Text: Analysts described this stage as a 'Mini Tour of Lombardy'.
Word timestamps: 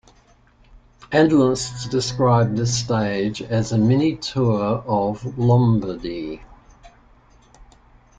Analysts 1.11 1.87
described 1.87 2.57
this 2.57 2.75
stage 2.75 3.39
as 3.39 3.71
a 3.71 3.77
'Mini 3.77 4.15
Tour 4.15 4.79
of 4.87 5.21
Lombardy'. 5.37 6.41